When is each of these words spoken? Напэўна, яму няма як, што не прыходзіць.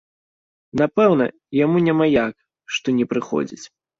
Напэўна, 0.79 1.27
яму 1.65 1.77
няма 1.89 2.07
як, 2.25 2.35
што 2.79 2.87
не 3.01 3.05
прыходзіць. 3.15 3.63